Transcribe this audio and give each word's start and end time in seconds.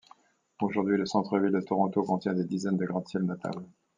Aujourd'hui, 0.61 0.97
le 0.97 1.05
centre-ville 1.05 1.51
de 1.51 1.61
Toronto 1.61 2.01
contient 2.01 2.33
des 2.33 2.43
dizaines 2.45 2.75
de 2.77 2.85
gratte-ciels 2.85 3.21
notables. 3.21 3.67